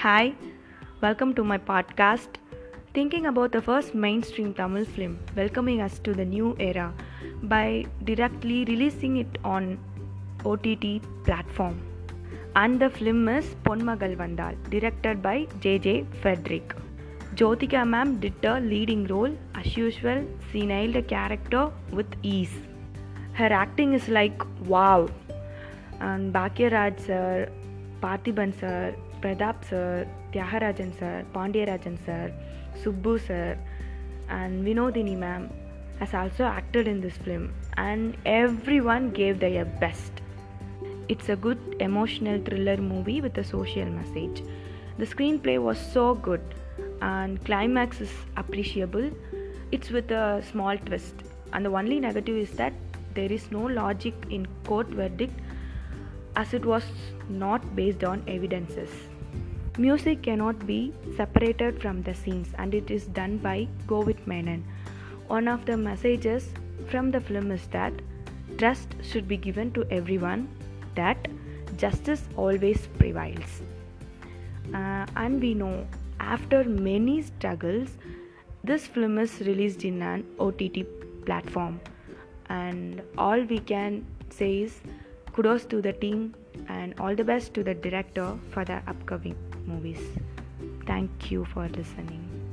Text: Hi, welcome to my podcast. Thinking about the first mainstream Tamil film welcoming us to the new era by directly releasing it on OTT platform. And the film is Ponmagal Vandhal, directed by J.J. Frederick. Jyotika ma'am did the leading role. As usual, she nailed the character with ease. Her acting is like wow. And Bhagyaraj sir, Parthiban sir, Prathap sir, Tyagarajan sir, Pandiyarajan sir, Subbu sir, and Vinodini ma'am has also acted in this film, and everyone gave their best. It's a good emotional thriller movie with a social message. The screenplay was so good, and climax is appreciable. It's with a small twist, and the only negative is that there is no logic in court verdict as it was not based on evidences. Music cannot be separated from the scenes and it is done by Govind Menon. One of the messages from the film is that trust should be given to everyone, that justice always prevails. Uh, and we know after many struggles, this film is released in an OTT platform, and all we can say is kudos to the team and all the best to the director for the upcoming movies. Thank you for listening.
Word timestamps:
Hi, 0.00 0.34
welcome 1.00 1.32
to 1.36 1.42
my 1.42 1.56
podcast. 1.56 2.34
Thinking 2.92 3.26
about 3.28 3.52
the 3.52 3.62
first 3.62 3.94
mainstream 3.94 4.52
Tamil 4.52 4.84
film 4.84 5.14
welcoming 5.34 5.80
us 5.80 5.98
to 6.08 6.12
the 6.12 6.26
new 6.32 6.54
era 6.58 6.92
by 7.44 7.86
directly 8.04 8.58
releasing 8.66 9.16
it 9.16 9.38
on 9.42 9.78
OTT 10.44 11.00
platform. 11.24 11.80
And 12.54 12.78
the 12.78 12.90
film 12.90 13.26
is 13.30 13.46
Ponmagal 13.64 14.18
Vandhal, 14.18 14.58
directed 14.68 15.22
by 15.22 15.46
J.J. 15.60 16.04
Frederick. 16.20 16.76
Jyotika 17.34 17.88
ma'am 17.88 18.20
did 18.20 18.34
the 18.42 18.60
leading 18.60 19.06
role. 19.06 19.34
As 19.54 19.78
usual, 19.78 20.22
she 20.52 20.66
nailed 20.66 20.92
the 20.92 21.02
character 21.14 21.70
with 21.90 22.20
ease. 22.22 22.54
Her 23.32 23.50
acting 23.50 23.94
is 23.94 24.08
like 24.10 24.44
wow. 24.66 25.08
And 26.00 26.34
Bhagyaraj 26.34 27.00
sir, 27.06 27.50
Parthiban 28.02 28.58
sir, 28.60 28.94
Prathap 29.26 29.64
sir, 29.68 30.06
Tyagarajan 30.32 30.96
sir, 30.98 31.24
Pandiyarajan 31.34 31.98
sir, 32.06 32.32
Subbu 32.80 33.14
sir, 33.26 33.58
and 34.28 34.64
Vinodini 34.64 35.16
ma'am 35.18 35.50
has 35.98 36.14
also 36.14 36.44
acted 36.44 36.86
in 36.86 37.00
this 37.00 37.16
film, 37.16 37.52
and 37.76 38.16
everyone 38.24 39.10
gave 39.10 39.40
their 39.40 39.64
best. 39.64 40.12
It's 41.08 41.28
a 41.28 41.34
good 41.34 41.58
emotional 41.80 42.40
thriller 42.40 42.76
movie 42.76 43.20
with 43.20 43.36
a 43.38 43.42
social 43.42 43.86
message. 43.86 44.44
The 44.98 45.06
screenplay 45.06 45.60
was 45.60 45.76
so 45.96 46.14
good, 46.14 46.54
and 47.02 47.44
climax 47.44 48.00
is 48.00 48.12
appreciable. 48.36 49.10
It's 49.72 49.90
with 49.90 50.12
a 50.12 50.40
small 50.52 50.78
twist, 50.78 51.26
and 51.52 51.64
the 51.64 51.70
only 51.70 51.98
negative 51.98 52.36
is 52.36 52.52
that 52.62 52.74
there 53.14 53.32
is 53.40 53.50
no 53.50 53.66
logic 53.66 54.14
in 54.30 54.46
court 54.62 54.86
verdict 54.86 55.40
as 56.36 56.54
it 56.54 56.64
was 56.64 56.84
not 57.28 57.74
based 57.74 58.04
on 58.04 58.22
evidences. 58.28 58.90
Music 59.78 60.22
cannot 60.22 60.66
be 60.66 60.94
separated 61.18 61.82
from 61.82 62.02
the 62.02 62.14
scenes 62.14 62.48
and 62.56 62.74
it 62.74 62.90
is 62.90 63.08
done 63.08 63.36
by 63.36 63.68
Govind 63.86 64.26
Menon. 64.26 64.64
One 65.26 65.46
of 65.48 65.66
the 65.66 65.76
messages 65.76 66.48
from 66.88 67.10
the 67.10 67.20
film 67.20 67.50
is 67.50 67.66
that 67.72 67.92
trust 68.56 68.94
should 69.02 69.28
be 69.28 69.36
given 69.36 69.72
to 69.72 69.84
everyone, 69.90 70.48
that 70.94 71.28
justice 71.76 72.26
always 72.36 72.86
prevails. 72.98 73.60
Uh, 74.72 75.04
and 75.14 75.42
we 75.42 75.52
know 75.52 75.86
after 76.20 76.64
many 76.64 77.20
struggles, 77.20 77.98
this 78.64 78.86
film 78.86 79.18
is 79.18 79.40
released 79.40 79.84
in 79.84 80.00
an 80.00 80.24
OTT 80.40 80.86
platform, 81.26 81.80
and 82.48 83.02
all 83.18 83.42
we 83.42 83.58
can 83.58 84.06
say 84.30 84.62
is 84.62 84.80
kudos 85.34 85.66
to 85.66 85.82
the 85.82 85.92
team 85.92 86.34
and 86.70 86.94
all 86.98 87.14
the 87.14 87.24
best 87.24 87.52
to 87.52 87.62
the 87.62 87.74
director 87.74 88.38
for 88.50 88.64
the 88.64 88.80
upcoming 88.86 89.36
movies. 89.66 90.00
Thank 90.86 91.30
you 91.30 91.44
for 91.44 91.68
listening. 91.68 92.45